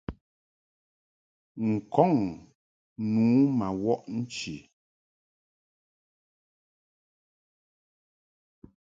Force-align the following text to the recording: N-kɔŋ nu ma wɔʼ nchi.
N-kɔŋ 1.69 2.13
nu 3.11 3.23
ma 3.57 3.67
wɔʼ 3.83 4.01
nchi. 4.17 4.55